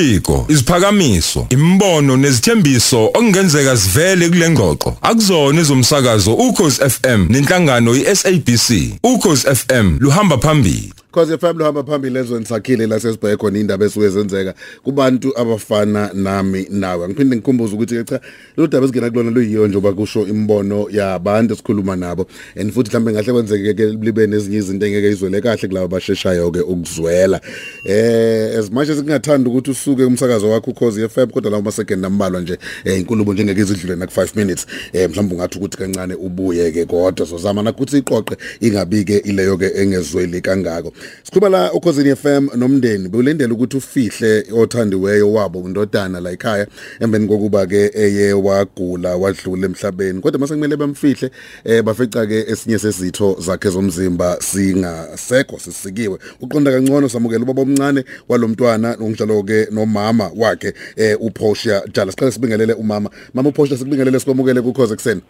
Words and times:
imibiko 0.00 0.46
iziphakamiso 0.48 1.46
imbono 1.50 2.16
nezithembiso 2.16 3.04
okungenzeka 3.04 3.76
sivele 3.76 4.28
kule 4.28 4.50
ngxoxo. 4.50 4.96
Akuzona 5.02 5.60
ezomsakazo 5.60 6.34
ukhozi 6.34 6.80
FM 6.90 7.26
nenhlangano 7.28 7.94
iSABC 7.94 8.68
ukhozi 9.02 9.46
FM 9.54 9.96
luhamba 10.00 10.38
phambili. 10.38 10.92
Cause 11.16 11.38
FM 11.38 11.58
lohamba 11.58 11.82
phambili 11.82 12.18
ezweni 12.18 12.46
sakhile 12.46 12.86
la 12.86 13.00
sesibheke 13.00 13.36
khona 13.36 13.58
indaba 13.58 13.84
esuke 13.84 14.08
zenzeka 14.08 14.54
kubantu 14.82 15.38
abafana 15.38 16.10
nami 16.14 16.66
nawe. 16.70 17.08
Ngiphinde 17.08 17.36
ngikhumbuze 17.36 17.74
ukuthi 17.74 18.04
cha 18.04 18.20
lo 18.56 18.66
daba 18.66 18.84
esingena 18.84 19.10
kulona 19.10 19.30
luyiyo 19.30 19.68
nje 19.68 19.80
bakusho 19.80 20.26
imbono 20.26 20.86
yabantu 20.90 21.54
esikhuluma 21.54 21.96
nabo. 21.96 22.26
And 22.56 22.72
futhi 22.72 22.90
mhlambe 22.90 23.12
ngahle 23.12 23.32
kwenzeke 23.32 23.74
ke 23.74 23.86
libe 23.86 24.26
nezinye 24.26 24.58
izinto 24.58 24.86
engeke 24.86 25.08
izwele 25.08 25.40
kahle 25.40 25.68
kulabo 25.68 25.88
basheshayo 25.88 26.50
ke 26.50 26.60
ukuzwela. 26.60 27.40
Eh 27.84 28.58
as 28.58 28.70
much 28.70 28.88
as 28.90 28.98
kungathanda 28.98 29.50
ukuthi 29.50 29.70
usuke 29.70 30.04
umsakazo 30.04 30.50
wakho 30.50 30.70
ukhozi 30.70 31.08
FM 31.08 31.26
kodwa 31.26 31.50
lawo 31.50 31.62
masecond 31.62 32.02
nambalwa 32.02 32.40
nje 32.40 32.58
eh, 32.84 32.98
inkulumo 32.98 33.32
njengeke 33.32 33.60
izidlule 33.60 33.96
na 33.96 34.06
5 34.06 34.36
minutes 34.36 34.66
eh 34.92 35.10
mhlawumbe 35.10 35.34
ungathi 35.34 35.58
ukuthi 35.58 35.78
kancane 35.78 36.14
ubuye 36.14 36.70
ke 36.72 36.84
kodwa 36.84 37.26
sozama 37.26 37.62
nakuthi 37.62 37.98
iqoqe 37.98 38.36
ingabike 38.60 39.18
ileyo 39.18 39.56
ke 39.56 39.72
engezweli 39.74 40.40
kangako. 40.40 40.92
Sikhuluma 41.22 41.48
la 41.48 41.72
ukhosini 41.72 42.16
FM 42.16 42.48
nomndeni 42.56 43.08
bewulendela 43.08 43.54
ukuthi 43.54 43.76
ufihle 43.76 44.46
othandiweyo 44.52 45.32
wabo 45.32 45.58
undodana 45.58 46.20
la 46.20 46.30
ekhaya. 46.30 46.66
Emveni 47.00 47.28
kokuba 47.28 47.66
ke 47.66 47.90
eye 47.94 48.32
wagula 48.32 49.16
wadlula 49.16 49.66
emhlabeni. 49.66 50.20
Kodwa 50.20 50.40
mase 50.40 50.54
kumele 50.54 50.76
bamfihle 50.76 51.30
eh 51.64 51.82
bafeca 51.82 52.26
ke 52.26 52.44
esinye 52.48 52.78
sesitho 52.78 53.36
zakhe 53.40 53.70
zomzimba 53.70 54.36
singasekho 54.40 55.58
sisikiwe. 55.58 56.18
Uqonda 56.40 56.70
kangcono 56.70 57.08
samukela 57.08 57.42
ubaba 57.42 57.62
omncane 57.62 58.04
walomntwana 58.28 58.96
ongjalo 59.00 59.42
ke 59.42 59.68
nomama 59.70 60.30
wakhe 60.36 60.74
eh 60.96 61.16
uPortia 61.20 61.82
Jala. 61.92 62.12
Siqale 62.12 62.32
sibingelele 62.32 62.72
umama. 62.72 63.10
Mama 63.34 63.48
uPortia 63.48 63.78
sikubingelele 63.78 64.20
sikwamukele 64.20 64.62
kukhoze 64.62 64.94
ekseni 64.94 65.20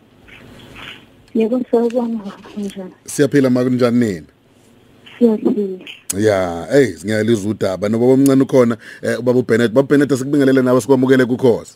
Yebo 1.35 1.63
sawubona 1.71 2.33
njani. 2.57 2.93
siyaphila 3.07 3.51
makunjani 3.51 3.99
nini 3.99 4.27
Siyaphila. 5.19 5.79
Ya, 6.19 6.67
hey, 6.73 6.95
ngiyalizwa 7.05 7.51
udaba 7.51 7.89
noba 7.89 8.07
omncane 8.07 8.43
ukhona 8.43 8.77
eh 9.03 9.19
ubaba 9.19 9.39
uBennett, 9.39 9.73
baba 9.73 9.89
Bennett 9.89 10.13
asikubingelele 10.13 10.63
nawe 10.63 10.81
sikwamukele 10.81 11.25
kukhoze. 11.25 11.75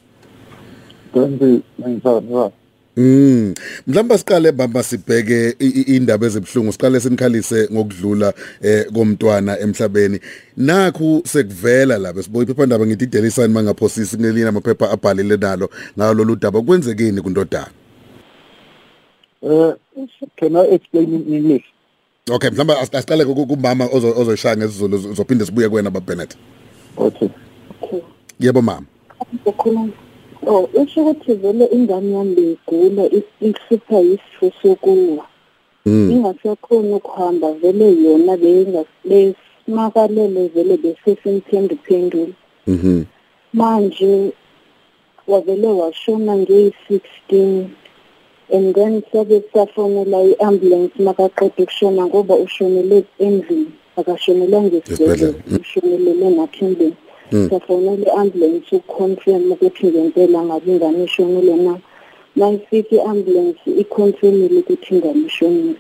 Kanti 1.15 1.63
ngiyisaba. 1.81 2.53
Mm. 2.97 3.55
Mhlamba 3.87 4.19
siqale 4.19 4.53
baba 4.53 4.83
sibheke 4.83 5.51
indaba 5.87 6.27
ezibhlungu, 6.27 6.73
siqale 6.73 7.01
sinikhalise 7.01 7.69
ngokudlula 7.73 8.35
eh 8.63 8.87
komntwana 8.93 9.59
emhlabeni. 9.59 10.21
Nakhu 10.57 11.23
sekuvela 11.25 11.99
lapha 11.99 12.23
siboye 12.23 12.45
iphephandaba 12.45 12.87
ngithi 12.87 13.07
Daily 13.07 13.31
Sun 13.31 13.53
mangaphosisi 13.53 14.17
kunelina 14.17 14.49
amaphepha 14.49 14.91
abhalile 14.91 15.37
nalo 15.37 15.71
ngalo 15.99 16.15
lolu 16.15 16.37
daba 16.37 16.63
kwenzekeni 16.63 17.21
kundodana. 17.21 17.71
Uh, 19.43 19.73
can 20.37 20.57
I 20.57 20.65
explain 20.75 21.15
in 21.15 21.35
English? 21.35 21.65
Okay, 22.29 22.51
mhlamba 22.51 22.81
as- 22.81 22.95
asiqale 22.95 23.25
ku- 23.25 23.47
kumama 23.47 23.85
ozo- 23.87 24.15
ozoshaya 24.21 24.57
ngesizulu 24.57 24.97
uzophinde 24.97 25.45
sibuye 25.47 25.69
kuwena 25.69 25.91
baba 25.91 26.07
Bennett. 26.07 26.37
Okay. 26.97 27.29
Yebo 28.41 28.63
mama. 28.63 28.87
Ukhuluma. 29.47 29.93
Oh, 30.47 30.69
usho 30.75 31.01
ukuthi 31.03 31.35
vele 31.35 31.67
ingane 31.73 32.13
yami 32.13 32.35
begula 32.35 33.05
ihlupha 33.41 33.97
yisifo 33.99 34.53
sokuwa. 34.63 35.27
Mm. 35.87 36.11
Ingasakhona 36.11 36.97
ukuhamba 36.97 37.53
vele 37.53 38.03
yona 38.05 38.37
beyingasimakalele 38.37 40.49
vele 40.55 40.77
besesimphende 40.77 41.77
phendula. 41.85 42.33
Mhm. 42.67 43.05
Manje 43.53 44.33
wavele 45.27 45.67
washona 45.67 46.37
ngeyi-16 46.37 47.65
and 48.53 48.75
then 48.75 49.03
sabe 49.13 49.43
safonela 49.53 50.19
i-ambulance 50.31 50.95
makaqeda 50.99 51.63
ukushona 51.63 52.07
ngoba 52.07 52.35
ushonele 52.35 53.05
endlini 53.19 53.71
akashonelanga 53.97 54.77
esibhedlela 54.77 55.29
Esibhedlela. 55.29 55.61
ushonelele 55.61 56.31
nathi 56.37 56.65
endlini 56.65 56.97
Mm. 57.33 57.49
safonela 57.51 58.07
i-ambulance 58.07 58.77
ukuconfirm 58.77 59.53
ukuthi 59.53 59.87
ngempela 59.87 60.39
ngabe 60.45 60.73
ingane 60.73 61.05
ishonile 61.05 61.55
na 61.57 61.75
mayifika 62.37 62.97
i-ambulance 62.97 63.61
iconfirmile 63.83 64.59
ukuthi 64.61 64.95
ingane 64.95 65.23
ishonile 65.31 65.75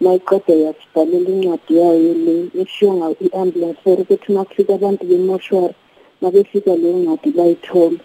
mayiqeda 0.00 0.54
yasibhalela 0.64 1.30
incwadi 1.34 1.72
yayo 1.80 2.14
le 2.24 2.34
eshiwo 2.62 2.92
ngayo 2.96 3.16
i-ambulance 3.26 3.78
for 3.84 4.00
ukuthi 4.00 4.32
makufika 4.32 4.74
abantu 4.74 5.02
bemoshwari 5.06 5.74
mabefika 6.22 6.76
leyo 6.76 6.96
ncwadi 6.98 7.30
bayithola 7.30 7.98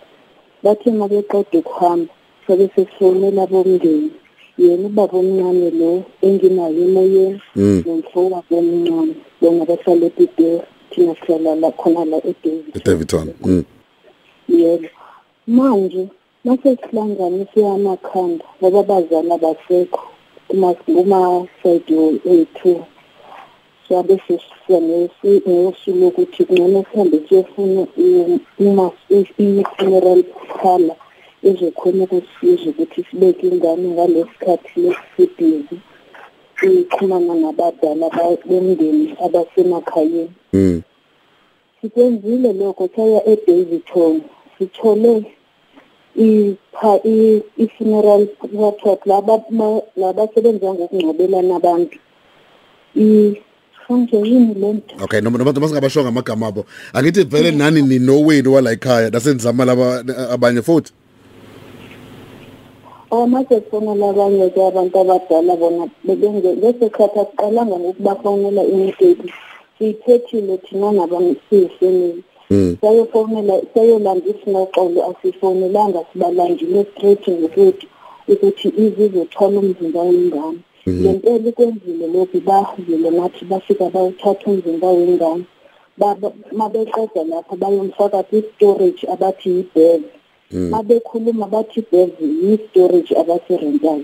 bathe 0.63 0.91
mabeqeda 0.91 1.59
ukuhamba 1.59 2.13
sabe 2.47 2.69
sesifonela 2.75 3.47
bomndeni 3.47 4.11
yena 4.57 4.87
ubaba 4.87 5.17
omncane 5.19 5.69
lo 5.79 6.03
enginayo 6.21 6.81
emoyeni 6.87 7.41
Mm. 7.55 7.83
nomfowabo 7.85 8.57
omncane 8.57 9.13
bona 9.41 9.65
bahlala 9.65 10.05
epitori 10.05 10.61
thina 10.91 11.15
sihlala 11.15 11.55
la 11.55 11.71
khona 11.71 12.05
la 12.05 12.17
edavid 12.17 12.83
Davidson. 12.85 13.33
Mm. 13.43 13.63
yebo 14.49 14.87
manje 15.47 16.07
mase 16.45 16.77
sihlanganise 16.81 17.59
amakhanda 17.67 18.45
ngoba 18.61 18.79
abazali 18.79 19.31
abasekho 19.31 20.01
kuma-side 20.47 22.19
ethu 22.25 22.85
sabe 23.89 24.15
sesiyangosuku 24.27 25.91
lokuthi 25.99 26.45
kungcono 26.45 26.85
sihambe 26.91 27.17
siyofuna 27.27 27.87
i-funeral 29.37 30.23
parlour 30.61 30.95
ezokhona 31.43 32.03
ukusiza 32.03 32.69
ukuthi 32.69 33.05
sibeke 33.11 33.47
ingane 33.47 33.87
ngalesi 33.93 34.29
sikhathi 34.39 34.79
lesibhizi 34.81 35.77
sixhumana 36.59 37.33
nabadala 37.35 38.09
ba- 38.09 38.37
bomndeni 38.45 39.15
abasemakhayeni. 39.25 40.31
Mm. 40.53 40.81
sikwenzile 41.81 42.53
lokho 42.53 42.89
saya 42.95 43.19
eDavidton. 43.27 44.21
Sithole 44.57 45.25
ipha 46.15 46.99
i- 47.03 47.41
i-funeral 47.57 48.27
report 48.61 49.05
laba 49.05 49.41
ma- 49.49 49.81
labasebenza 49.97 50.73
ngokungcwabelana 50.73 51.55
abantu. 51.55 51.97
I 52.95 53.35
kanje 53.87 54.17
yini 54.17 54.53
lento 54.53 54.95
Okay 55.03 55.19
noma 55.21 55.37
noma 55.37 55.51
noma 55.51 55.67
singabashonga 55.67 56.09
amagama 56.09 56.47
abo 56.47 56.65
angithi 56.93 57.23
vele 57.23 57.51
nani 57.51 57.81
ni 57.81 57.99
nowenu 57.99 58.53
wala 58.53 58.71
ekhaya 58.71 59.09
nasenzama 59.09 59.65
laba 59.65 60.03
abanye 60.31 60.61
futhi. 60.61 60.93
Awamase 63.13 63.55
fona 63.69 63.93
labanye 64.01 64.49
ke 64.53 64.61
abantu 64.69 64.95
abadala 65.03 65.53
bona 65.61 65.85
bebenze 66.05 66.49
ngesikhathi 66.59 67.17
asiqalanga 67.23 67.75
ngokubafonela 67.79 68.61
imideli 68.73 69.27
siyiphethile 69.77 70.57
thina 70.65 70.87
nabamsiyifemeli 70.97 72.23
Mm. 72.51 72.77
sayofonela 72.81 73.55
sayolanda 73.73 74.27
isinoxolo 74.31 74.99
asifonelanga 75.09 75.99
sibalandile 76.11 76.81
straight 76.91 77.23
ngokuthi 77.27 77.87
ukuthi 78.33 78.67
izizothola 78.83 79.57
umzimba 79.59 80.01
wengane. 80.09 80.59
Lempela 80.85 81.49
ikwenzile 81.49 82.05
lokhu 82.13 82.39
bahile 82.47 83.09
nathi 83.17 83.45
bafika 83.45 83.85
bawuthatha 83.93 84.45
umzimba 84.51 84.87
wengane. 84.97 85.43
Baba- 85.97 86.33
mabeqeda 86.51 87.21
lapho 87.31 87.55
bayomfaka 87.61 88.19
kwi-storage 88.29 89.01
abathi 89.13 89.49
yi-bed 89.55 90.01
mabekhuluma 90.53 91.47
bathi 91.47 91.79
i-bed 91.79 92.11
yi-storage 92.19 93.13
abathi 93.21 93.57
rental 93.57 94.03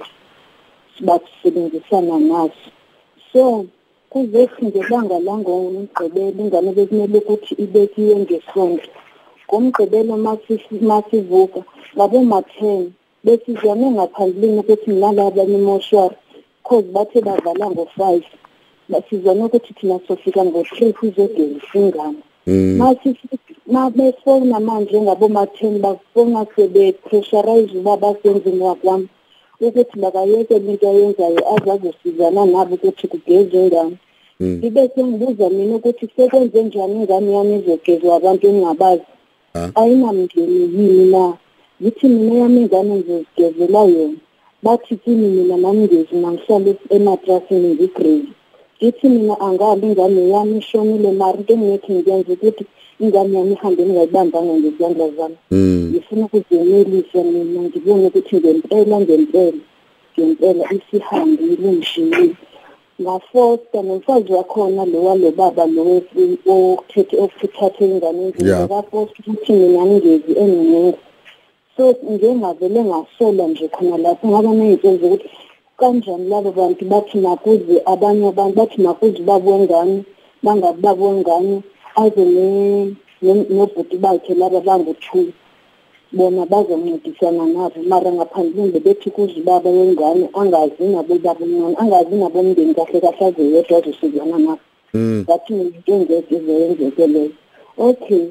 basebenzisana 1.02 2.20
naso. 2.20 2.70
So 3.32 3.66
kuzethi 4.10 4.66
ngelanga 4.66 5.20
langomgqibelo 5.20 6.40
ingane 6.44 6.72
bekumele 6.78 7.18
ukuthi 7.20 7.54
ibekiwe 7.64 8.16
ngesonto 8.16 8.90
ngomgqibelo 9.48 10.16
masi- 10.26 10.82
masivuka 10.82 11.62
ngaboma-ten 11.96 12.92
besizwane 13.24 13.88
ngaphambilini 13.96 14.60
ukuthi 14.60 14.90
nalaba 14.92 15.46
bemoshwari 15.46 16.16
cause 16.66 16.88
bathe 16.94 17.22
bavala 17.22 17.66
ngo-five 17.70 18.26
basizwane 18.90 19.44
ukuthi 19.46 19.74
thina 19.78 20.00
sofika 20.08 20.42
ngo-three 20.46 20.94
sizogezisa 21.00 21.78
ingane. 21.80 22.22
Mabefona 23.74 24.60
manje 24.60 24.98
ngaboma-ten 25.02 25.74
bafona 25.84 26.46
sebepressurize 26.56 27.74
ubaba 27.80 28.10
senzini 28.22 28.64
wakwami 28.70 29.08
ukuthi 29.62 29.96
bakayekele 30.04 30.72
into 30.72 30.86
ayenzayo 30.90 31.42
aze 31.54 31.70
azosizana 31.76 32.42
nabo 32.46 32.76
ukuthi 32.76 33.06
kugezwe 33.12 33.58
ingane 33.64 33.98
ngibe 34.42 34.90
sengibuza 34.96 35.50
mina 35.50 35.76
ukuthi 35.76 36.06
sekwenze 36.16 36.64
njani 36.64 36.96
ingane 37.02 37.30
yami 37.38 37.56
izogezwa 37.60 38.16
abantu 38.16 38.44
engingabazi? 38.48 39.08
Ayinamndeni 39.80 40.60
yini 40.76 41.06
na? 41.14 41.24
Ngithi 41.82 42.08
mina 42.08 42.34
yami 42.42 42.60
ingane 42.62 42.94
ngizozigezela 42.96 43.82
yona. 43.94 44.20
Bathi 44.64 44.96
kimi 45.02 45.28
mina 45.36 45.56
nami 45.64 45.84
ngezima 45.86 46.32
ngihlale 46.32 46.72
ematrasini 46.96 47.70
ngigrave 47.74 48.32
ngithi 48.78 49.08
mina 49.10 49.36
angabi 49.48 49.88
ingane 49.88 50.22
yami 50.34 50.58
ishonile 50.62 51.12
mari 51.20 51.38
into 51.40 51.54
engingekhe 51.54 51.94
ngiyenze 51.94 52.32
ukuthi 52.34 52.64
ingane 53.00 53.38
yami 53.38 53.54
ihambe 53.54 53.82
ngingayibambanga 53.86 54.54
ngezandla 54.60 55.06
zami 55.18 55.38
Mm. 55.52 55.90
ngifuna 55.92 56.26
ukuzenelisa 56.26 57.20
mina 57.24 57.62
ngibone 57.68 58.08
ukuthi 58.08 58.36
ngempela 58.36 58.96
ngempela 59.02 59.54
ngempela 60.18 60.64
isihambe 60.78 61.44
ilungishile 61.54 62.30
ngafosta 63.02 63.82
nomfazi 63.82 64.34
wakhona 64.34 64.86
lo 64.86 65.00
walo 65.06 65.32
baba 65.32 65.66
lo 65.66 65.82
wefu- 65.84 66.38
okuthethe 66.46 67.16
okuthathe 67.24 67.86
ingane 67.86 68.22
endlini 68.26 68.50
Yeah. 68.50 68.64
akafosta 68.64 69.18
ukuthi 69.28 69.52
mina 69.54 69.86
ngingezi 69.86 70.32
enginingi 70.42 70.98
so 71.78 71.96
ngengavele 72.12 72.80
ngasola 72.84 73.48
nje 73.48 73.68
khona 73.68 73.98
lapho 73.98 74.28
ngaba 74.28 74.50
ney'nhlelo 74.54 74.98
zokuthi 75.02 75.30
kanjani 75.80 76.28
labo 76.30 76.52
bantu 76.52 76.86
bathi 76.92 77.18
makuze 77.18 77.76
abanye 77.86 78.28
abantu 78.28 78.56
bathi 78.60 78.78
makuze 78.82 79.18
ubaba 79.24 79.52
wengane 79.52 80.04
bangabi 80.44 80.82
baba 80.82 81.06
wengane 81.06 81.62
aze 81.96 82.26
ne- 82.26 82.96
ne- 83.22 83.46
nobhuti 83.50 83.98
bakhe 83.98 84.34
laba 84.34 84.60
bangu-two 84.62 85.32
bona 86.12 86.46
bazoncedisana 86.46 87.46
nabo 87.46 87.80
mara 87.88 88.12
ngaphandleni 88.12 88.72
bebethi 88.72 89.10
kuze 89.12 89.40
ubaba 89.42 89.70
wengane 89.70 90.30
angazi 90.34 90.84
nabo 90.84 91.16
baba 91.20 91.44
omncane 91.46 91.76
angazi 91.78 92.16
nabo 92.16 92.40
umndeni 92.40 92.74
kahle 92.74 93.00
kahle 93.02 93.26
aze 93.26 93.44
yedwa 93.54 93.78
azosizana 93.78 94.38
nabo 94.38 94.60
Mm. 94.94 95.22
ngathi 95.28 95.54
into 95.54 95.94
engeke 95.94 96.36
izeyenzeke 96.36 97.08
leyo 97.08 97.32
okay 97.78 98.26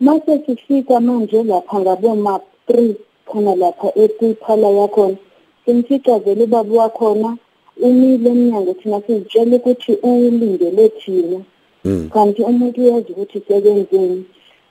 mase 0.00 0.38
sifika 0.46 1.00
manje 1.00 1.42
lapha 1.42 1.80
ngaboma-three 1.80 2.94
khona 3.26 3.54
lapha 3.56 3.88
epiphala 3.98 4.68
yakhona 4.68 5.16
simfica 5.66 6.18
vele 6.24 6.44
ubaba 6.44 6.74
wakhona 6.82 7.36
umile 7.82 8.30
emnyango 8.30 8.74
thina 8.74 9.00
sizitshela 9.06 9.56
ukuthi 9.56 9.92
ulindele 10.02 10.88
thina 10.88 11.38
Mm. 11.38 11.44
Kanti 12.12 12.42
umuntu 12.42 12.80
uyazi 12.80 13.12
ukuthi 13.12 13.38
sekenzeni 13.48 14.24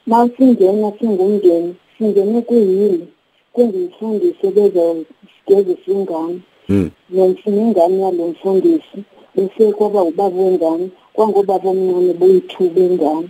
ma 0.06 0.30
singena 0.38 0.92
singumndeni 1.00 1.76
singene 1.98 2.42
kuyini? 2.42 3.08
Kungumfundisi 3.54 4.48
bezogezisa 4.56 5.92
ingane 5.92 6.40
Mm. 6.70 6.90
nomfuna 7.10 7.62
ingane 7.62 8.02
yalo 8.02 8.28
mfundisi 8.28 8.98
bese 9.36 9.72
kwaba 9.74 10.04
ubaba 10.04 10.38
wengane 10.38 10.90
kwangobaba 11.14 11.70
omncane 11.70 12.14
boyithuba 12.20 12.82
ingane 12.82 13.30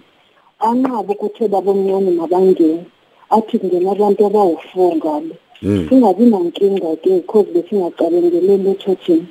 anqaba 0.60 1.14
ukuthi 1.14 1.44
obaba 1.44 1.72
omncane 1.72 2.12
mabangene 2.20 2.86
athi 3.30 3.58
kungena 3.60 3.92
abantu 3.92 4.26
abawu-four 4.26 4.96
ngale 4.96 5.36
Mm. 5.62 5.86
singabi 5.90 6.26
nankinga-ke 6.26 7.10
because 7.20 7.48
besingaqalengeleli 7.54 8.70
echurchini 8.72 9.26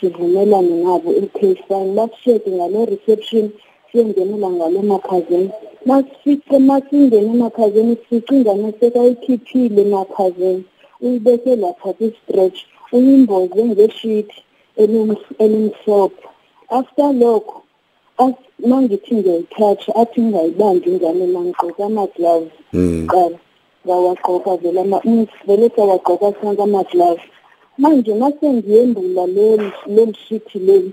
sivumelane 0.00 0.74
nabo 0.84 1.10
i-cafine 1.20 1.94
basishede 1.96 2.50
ngale 2.50 2.84
reception 2.92 3.50
siyengenela 3.96 4.50
ngale 4.50 4.82
makhazeni 4.82 5.50
masifike 5.86 6.58
masingene 6.58 7.30
emakhazeni 7.32 7.96
sifica 8.08 8.32
ingane 8.34 8.72
sekayikhiphile 8.80 9.82
emakhazeni. 9.82 10.64
Uyibeke 11.02 11.56
lapha 11.56 11.92
kwi-stretch 11.92 12.58
uyimboze 12.92 13.64
ngeshithi 13.64 14.36
elim- 14.76 15.16
elimhlophe. 15.38 16.22
After 16.70 17.12
lokho 17.12 17.62
as- 18.18 18.44
mangithi 18.66 19.14
ngiyayithatha 19.14 19.94
athi 20.00 20.20
ngingayibambi 20.20 20.90
ingane 20.90 21.26
mangigqoka 21.26 21.84
ama-gloves. 21.84 22.52
Mm. 22.72 23.06
qala 23.06 23.38
ngawagqoka 23.86 24.56
vele 24.56 24.80
ama- 24.80 25.00
mm, 25.04 25.26
vele 25.46 25.68
siyawagqoka 25.74 26.32
sonke 26.40 26.62
ama-gloves. 26.62 27.24
Manje 27.78 28.14
masengiyembula 28.14 29.26
leli 29.26 30.12
shithi 30.28 30.58
leli 30.58 30.92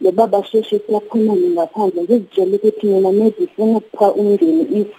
lo 0.00 0.12
baba 0.12 0.44
sheshe 0.44 0.78
siyaphumane 0.86 1.48
ngaphandle 1.54 2.02
ngizitshela 2.02 2.56
ukuthi 2.56 2.86
mina 2.86 3.12
maybe 3.12 3.46
funa 3.56 3.76
ukupha 3.78 4.12
umndeni 4.12 4.62
is- 4.80 4.96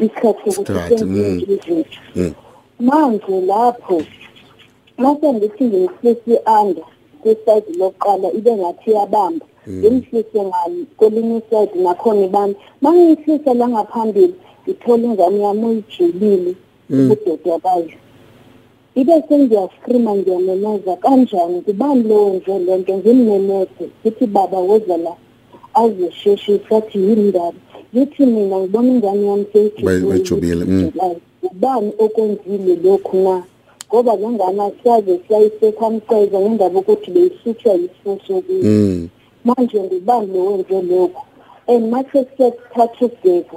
isikhathi 0.00 0.50
sokuthi 0.52 0.72
Isikhathi, 0.72 0.98
senze 0.98 1.28
mm. 1.28 1.40
izinto. 1.54 1.98
Mm. 2.16 2.32
manje 2.80 3.40
lapho 3.46 4.02
mase 4.98 5.32
ngithi 5.32 5.64
ngimhlise 5.64 6.32
i-under 6.34 6.84
kwisayidi 7.22 7.72
lokuqala 7.78 8.32
ibe 8.32 8.52
ngathi 8.56 8.90
iyabamba. 8.90 9.46
Ngimhlise 9.68 10.40
ngalo 10.48 10.80
kwelinye 10.96 11.36
isayidi 11.42 11.78
nakhona 11.78 12.20
ibamba. 12.24 12.58
Ma 12.80 12.90
ngiyihlisa 12.92 13.54
la 13.54 13.68
ngaphambili 13.68 14.34
ngithola 14.64 15.04
ingane 15.08 15.38
yami 15.44 15.64
uyijulile 15.66 16.52
ubudoda 16.90 17.58
bayo. 17.64 17.90
Ibe 19.00 19.14
sengiyaskhrima 19.28 20.14
ngiyamemeza 20.16 20.96
kanjani? 20.96 21.60
Kubani 21.66 22.02
lowo 22.08 22.30
nje 22.34 22.58
le 22.58 22.76
nto 22.78 22.92
ngimnemeze 22.98 23.84
kuthi 24.02 24.26
baba 24.26 24.58
woza 24.58 24.96
la 24.96 25.12
azesheshisa 25.74 26.76
athi 26.76 26.98
yini 26.98 27.22
ndaba 27.30 27.52
ngithi 27.94 28.26
mina 28.26 28.56
ngibona 28.58 28.88
ingane 28.92 29.26
yami 29.26 29.44
Bayi- 29.82 30.06
bayijubile, 30.08 30.64
mm. 30.64 30.90
ubani 31.42 31.92
okwenzile 31.98 32.76
lokhu 32.84 33.16
na? 33.16 33.42
Ngoba 33.88 34.16
le 34.16 34.28
ngane 34.28 34.62
asiyaze 34.62 35.20
siyayisekamceza 35.28 36.40
ngendaba 36.40 36.78
ukuthi 36.80 37.10
beyisuthwa 37.10 37.72
yisifuso 37.72 38.34
kuyo 38.46 38.62
Mm. 38.62 39.08
manje 39.44 39.78
ngubani 39.82 40.28
lo 40.34 40.44
wenze 40.46 40.82
lokho 40.82 41.22
and 41.68 41.90
mase 41.90 42.26
siyathatha 42.36 43.04
ukubheka 43.06 43.56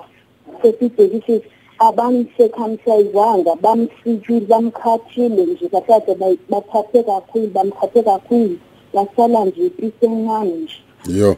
sesibhekisise 0.61 1.41
abamsekhamsayizanga 1.87 3.55
bamsikile 3.63 4.39
bamkhathile 4.51 5.45
nje 5.45 5.67
kathathe 5.73 6.13
bathathe 6.51 7.03
kakhulu 7.03 7.47
bamkhathe 7.55 8.01
kakhulu 8.03 8.57
basala 8.93 9.45
nje 9.45 9.65
ipisi 9.65 10.05
encane 10.05 10.51
nje 10.63 10.77
Yo. 11.19 11.35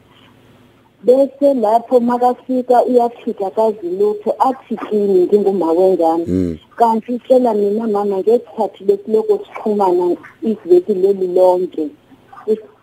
bese 1.04 1.54
lapho 1.54 2.00
makafika 2.00 2.84
uyafika 2.86 3.50
kazi 3.50 3.90
lutho 4.00 4.34
athi 4.40 4.78
kimi 4.90 5.20
nginguma 5.24 5.72
wengane 5.72 6.26
Mm. 6.28 6.58
kanti 6.76 7.12
utshela 7.12 7.54
mina 7.54 7.88
mama 7.88 8.18
ngesikhathi 8.18 8.84
besiloko 8.84 9.40
sixhumana 9.46 10.16
iveki 10.44 10.94
leli 10.94 11.28
lonke 11.28 11.88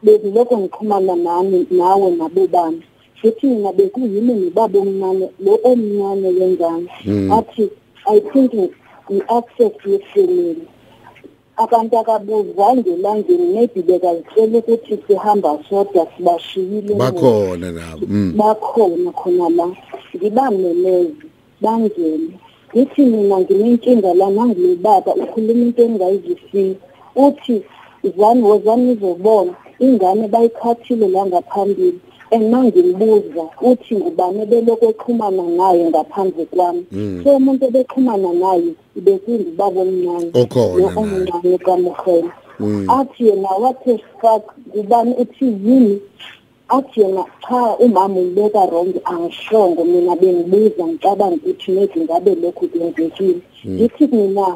besiloko 0.03 0.59
ngiqhumana 0.59 1.17
nami 1.17 1.67
nawe 1.71 2.11
nabobani 2.11 2.83
futhi 3.23 3.47
mina 3.47 3.73
bekuyimi 3.73 4.35
nobaba 4.35 4.79
omncane 4.79 5.27
lo 5.45 5.55
omncane 5.71 6.29
wengane 6.39 6.89
athi 7.39 7.71
i 8.07 8.21
think 8.21 8.53
i-access 9.11 9.75
yefamily 9.87 10.67
abantu 11.57 11.99
akabuzange 11.99 12.91
elangeni 12.91 13.47
maybe 13.55 13.83
bekazitshela 13.83 14.59
ukuthi 14.59 14.99
sihamba 15.07 15.59
sodwa 15.69 16.07
sibashiyile. 16.17 16.93
Emuva. 16.93 17.13
Bakhona 17.13 17.73
nabo. 17.73 18.07
Mm. 18.09 18.33
bakhona 18.37 19.11
khona 19.13 19.49
la. 19.49 19.67
Ngibamemeze 20.17 21.13
bangene. 21.61 22.33
Ngithi 22.75 23.03
mina 23.03 23.41
nginenkinga 23.41 24.15
la 24.15 24.31
nangulo 24.31 24.77
baba 24.77 25.15
ukhuluma 25.15 25.63
into 25.63 25.83
engingayizwisisi 25.83 26.77
uthi 27.17 27.63
zani 28.17 28.43
wozani 28.43 28.93
izobona 28.93 29.53
ingane 29.79 30.29
bayikhathile 30.29 31.09
la 31.09 31.27
ngaphambili. 31.27 32.01
And 32.33 32.51
mangimbuza 32.53 33.45
uthi 33.61 33.95
ngubani 33.97 34.47
belokhu 34.47 34.85
exhumana 34.91 35.43
naye 35.43 35.91
ngaphandle 35.91 36.45
kwami? 36.53 36.85
So 37.25 37.37
umuntu 37.37 37.65
ebexhumana 37.67 38.33
naye 38.33 38.71
bekuyingubaba 38.97 39.81
omncane. 39.81 40.31
Omncane 41.01 41.59
kamuhela 41.59 42.33
athi 42.89 43.27
yena 43.29 43.49
wathe 43.63 43.99
fuck 44.21 44.45
kubani 44.73 45.15
uthi 45.23 45.45
yini? 45.45 46.01
Athi 46.69 47.01
yena 47.01 47.25
cha 47.49 47.77
umama 47.79 48.21
ulibeka 48.21 48.65
wrong 48.71 48.95
angishongo 49.05 49.85
mina 49.85 50.17
bengibuza 50.17 50.87
ngicabanga 50.87 51.37
ukuthi 51.37 51.71
maybe 51.73 52.01
ngabe 52.01 52.35
lokhu 52.35 52.69
kwenzekile. 52.69 53.41
Ngithi 53.69 54.07
mina 54.07 54.47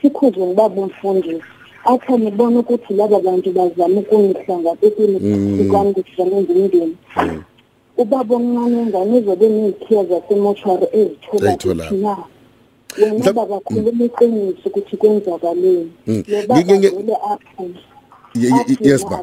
sikhuze 0.00 0.40
ngibaba 0.46 0.82
umfundisi. 0.82 1.55
Athi 1.92 2.12
ngibona 2.18 2.58
ukuthi 2.60 2.92
laba 2.94 3.18
bantu 3.20 3.48
bazama 3.56 4.00
ukungihlangabezini 4.00 5.16
kwami 5.70 5.94
kudlane 5.94 6.36
ngimndeni 6.42 6.96
ubaba 8.02 8.34
omncane 8.36 8.76
wengane 8.76 9.12
uzobe 9.18 9.46
ney'khiya 9.48 10.02
zasemoshwari 10.10 10.86
ezithola 10.98 11.48
Ayithola. 11.50 11.84
ukuthi 11.84 11.96
na 12.04 12.16
wena 12.98 13.32
baba 13.32 13.56
khuluma 13.64 14.04
iqiniso 14.08 14.66
ukuthi 14.68 14.94
kwenzakaleni 15.00 15.90
Mm. 16.06 16.22
lo 16.28 16.36
baba 16.48 16.60
Ngi- 16.60 16.78
ngi- 16.78 16.94
vele 16.96 17.14
aphuze 17.32 17.80
Ye- 18.34 18.50
ye- 18.56 18.60
athi 18.60 18.88
yes, 18.88 19.02
yena 19.02 19.10
ba. 19.10 19.18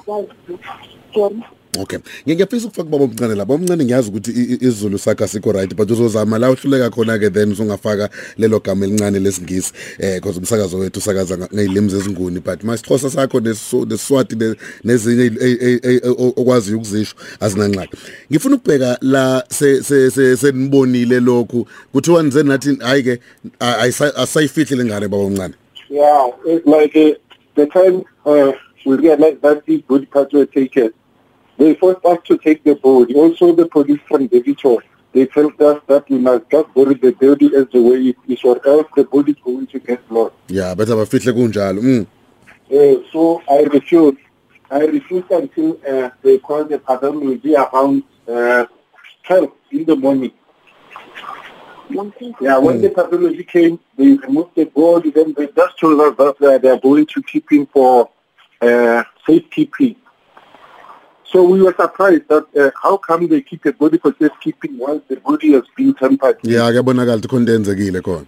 Okay. 1.80 2.00
Ngiyafisa 2.28 2.68
ukufaka 2.68 2.90
baba 2.90 3.04
omncane 3.04 3.36
la. 3.36 3.46
Baba 3.46 3.54
omncane 3.54 3.86
ngiyazi 3.86 4.10
ukuthi 4.10 4.32
isiZulu 4.32 5.00
sakho 5.00 5.24
asikho 5.24 5.52
right 5.52 5.76
but 5.76 5.92
uzozama 5.92 6.40
la 6.40 6.52
uhluleka 6.52 6.90
khona 6.90 7.20
ke 7.20 7.30
then 7.34 7.52
usungafaka 7.52 8.10
lelo 8.38 8.60
gama 8.60 8.86
elincane 8.86 9.20
lesingisi 9.20 9.74
eh 10.00 10.16
because 10.16 10.40
umsakazo 10.40 10.78
wethu 10.78 11.00
usakaza 11.00 11.38
ngezilimi 11.38 11.90
zezinguni 11.90 12.40
but 12.40 12.64
masixhosa 12.64 13.10
sakho 13.10 13.40
nesiswati 13.40 14.36
ne- 14.36 14.56
nezinye 14.84 15.32
okwazi 16.38 16.74
ukuzisho 16.74 17.16
azinanxaki. 17.40 17.98
Ngifuna 18.32 18.56
ukubheka 18.56 18.98
la 19.02 19.44
se 19.50 19.84
se 19.84 20.12
se 20.12 20.38
senibonile 20.38 21.20
lokhu 21.20 21.68
kuthiwa 21.92 22.24
nize 22.24 22.44
nathi 22.44 22.78
hayi 22.80 23.04
ke 23.04 23.20
asayifihle 24.16 24.76
lengane 24.78 25.08
baba 25.08 25.24
omncane. 25.24 25.54
Yeah, 25.90 26.32
it's 26.46 26.66
like 26.68 26.96
uh, 26.96 27.16
the 27.56 27.66
time 27.68 28.04
uh, 28.26 28.52
we 28.86 28.96
realized 28.98 29.42
that 29.42 29.66
these 29.66 29.82
body 29.82 30.06
parts 30.06 30.34
were 30.34 30.46
taken. 30.46 30.94
They 31.58 31.76
forced 31.76 32.06
us 32.06 32.18
to 32.26 32.38
take 32.38 32.64
the 32.64 32.76
body. 32.76 33.14
Also, 33.16 33.54
the 33.56 33.68
police 33.68 34.00
from 34.08 34.28
Daviton 34.28 34.80
they 35.14 35.28
told 35.28 35.62
us 35.62 35.80
that 35.88 36.10
we 36.10 36.18
must 36.18 36.50
just 36.50 36.74
bury 36.74 36.96
the 36.96 37.12
body 37.12 37.46
as 37.56 37.68
the 37.72 37.82
way 37.82 38.00
it 38.10 38.18
is 38.28 38.44
or 38.44 38.60
else 38.68 38.88
the 38.96 39.04
body 39.04 39.32
is 39.32 39.38
going 39.44 39.68
to 39.68 39.80
get 39.80 40.02
lost. 40.12 40.34
ya 40.50 40.76
bethi 40.76 40.92
abafihle 40.92 41.34
kunjalo 41.34 41.82
mm 41.82 42.06
Uh, 42.72 42.96
so 43.12 43.42
I 43.48 43.64
refused. 43.64 44.18
I 44.72 44.80
refused 44.86 45.30
until 45.32 45.78
uh, 45.88 46.10
they 46.24 46.40
called 46.40 46.70
the 46.70 46.80
pathology 46.80 47.56
around 47.56 48.04
uh, 48.28 48.66
12 49.24 49.52
in 49.72 49.86
the 49.86 49.96
morning. 49.96 50.32
Yeah, 52.42 52.58
when 52.58 52.82
the 52.82 52.90
pathology 52.90 53.44
came, 53.44 53.78
they 53.98 54.14
removed 54.14 54.56
the 54.56 54.66
body, 54.66 55.12
then 55.12 55.34
they 55.38 55.48
just 55.48 55.78
told 55.78 56.00
us 56.02 56.16
that 56.18 56.48
uh, 56.48 56.58
they 56.58 56.70
are 56.70 56.80
going 56.80 57.06
to 57.06 57.22
keep 57.22 57.52
him 57.52 57.68
for 57.68 58.10
uh, 58.62 59.04
safekeeping. 59.28 59.96
So 61.34 61.44
we 61.44 61.64
were 61.64 61.74
surprised 61.74 62.28
that 62.28 62.46
uh, 62.56 62.70
how 62.80 62.98
come 62.98 63.28
they 63.28 63.42
keep 63.42 63.66
a 63.66 63.74
body 63.74 63.98
for 63.98 64.14
safekeeping 64.20 64.78
once 64.78 65.02
the 65.08 65.16
body 65.16 65.54
has 65.54 65.64
been 65.76 65.96
tampered? 65.96 66.38
with? 66.44 66.52
ya 66.52 66.72
kuyabonakala 66.72 67.18
ukuthi 67.18 67.28
khona 67.28 67.52
enzekile 67.54 68.02
khona 68.02 68.26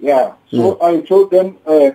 Yeah. 0.00 0.34
So 0.50 0.78
I 0.82 1.00
told 1.00 1.30
them 1.30 1.56
uh, 1.66 1.90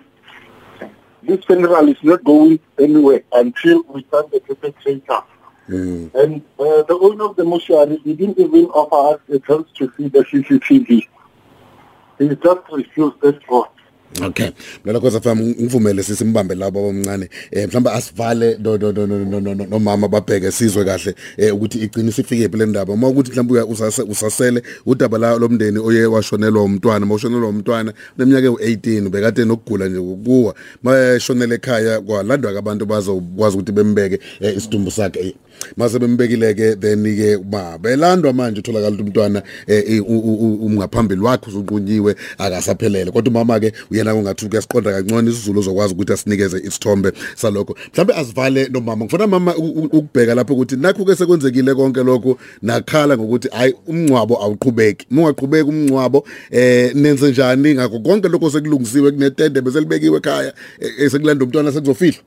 this 1.23 1.45
funeral 1.45 1.87
is 1.89 2.03
not 2.03 2.23
going 2.23 2.59
anywhere 2.77 3.23
until 3.31 3.83
we 3.93 4.01
find 4.11 4.31
the 4.31 4.39
perpetrator. 4.41 5.21
mm 5.69 6.13
And 6.13 6.41
uh, 6.59 6.83
the 6.89 6.97
owner 7.01 7.25
of 7.25 7.35
the 7.37 7.45
mortuary, 7.45 7.97
he 8.03 8.13
didn't 8.13 8.39
even 8.39 8.65
offer 8.65 9.15
us 9.15 9.21
a 9.29 9.39
chance 9.39 9.67
to 9.77 9.93
see 9.95 10.09
the 10.09 10.25
CCTV. 10.25 11.07
He 12.17 12.27
just 12.27 12.61
refused 12.71 13.21
that 13.21 13.43
for. 13.45 13.69
Okay. 14.21 14.45
Eh, 14.45 14.53
mina 14.85 14.99
koza 14.99 15.21
fam 15.21 15.39
ngivumele 15.41 16.03
sisimbambe 16.03 16.55
labo 16.55 16.79
abamncane. 16.79 17.29
Eh 17.51 17.67
mhlamba 17.67 17.93
asivale 17.93 18.57
no 18.59 18.77
no 18.77 18.91
no 18.91 19.05
no 19.07 19.39
no 19.39 19.53
no 19.53 19.79
mama 19.79 20.07
babheke 20.07 20.51
sizwe 20.51 20.85
kahle 20.85 21.15
eh 21.37 21.55
ukuthi 21.55 21.77
igcina 21.77 22.11
sifike 22.11 22.49
phi 22.49 22.57
le 22.57 22.65
ndaba. 22.65 22.93
Uma 22.93 23.07
ukuthi 23.07 23.31
mhlamba 23.31 23.65
usasele 24.09 24.63
udaba 24.85 25.17
la 25.17 25.37
lomndeni 25.37 25.79
oye 25.79 26.05
washonelwa 26.05 26.63
umntwana, 26.63 27.05
mawushonelwa 27.05 27.49
umntwana 27.49 27.93
neminyaka 28.17 28.47
e18 28.47 29.07
ubekade 29.07 29.45
nokugula 29.45 29.87
nje 29.87 29.97
ukuwa. 29.97 30.55
Mashonele 30.83 31.55
ekhaya 31.55 32.01
kwalandwa 32.01 32.57
abantu 32.57 32.85
bazokwazi 32.85 33.55
ukuthi 33.57 33.71
bembeke 33.71 34.19
eh, 34.39 34.57
isidumbu 34.57 34.91
sakhe. 34.91 35.35
Mase 35.77 35.99
bembekile 35.99 36.53
ke 36.53 36.75
then 36.75 37.03
ke 37.03 37.37
baba 37.37 37.91
elandwa 37.91 38.33
manje 38.33 38.59
utholakala 38.59 38.97
umntwana 38.97 39.43
eh, 39.67 40.03
umngaphambili 40.07 41.21
wakhe 41.21 41.49
usunqunyiwe 41.49 42.15
akasaphelele. 42.37 43.11
Kodwa 43.11 43.31
umama 43.31 43.59
ke 43.59 43.73
uyena 43.99 44.15
ungathi 44.15 44.49
kuyasiqonda 44.49 44.91
kancane 44.91 45.29
isizulu 45.31 45.59
uzokwazi 45.59 45.93
ukuthi 45.93 46.13
asinikeze 46.13 46.57
isithombe 46.57 47.11
salokho. 47.35 47.75
Mhlambe 47.93 48.13
asivale 48.13 48.67
nomama. 48.71 49.05
Ngifuna 49.05 49.27
mama 49.27 49.55
u- 49.55 49.63
u- 49.63 49.89
ukubheka 49.97 50.35
lapho 50.35 50.53
ukuthi 50.53 50.75
nakho 50.75 51.05
ke 51.05 51.15
sekwenzekile 51.15 51.75
konke 51.75 52.03
lokho 52.03 52.37
nakhala 52.61 53.17
ngokuthi 53.17 53.47
hayi 53.49 53.73
umncwabo 53.87 54.43
awuqhubeki. 54.43 55.05
Mungaqhubeki 55.11 55.69
umncwabo 55.69 56.25
eh 56.51 56.95
nenze 56.95 57.29
njani 57.31 57.73
ngakho? 57.75 57.99
Konke 57.99 58.27
lokho 58.29 58.49
sekulungisiwe 58.49 59.11
kunetende 59.11 59.61
bese 59.61 59.79
libekiwe 59.79 60.17
ekhaya 60.17 60.53
eh, 60.79 61.11
sekulanda 61.11 61.45
umntwana 61.45 61.71
sekuzofihlwa 61.71 62.23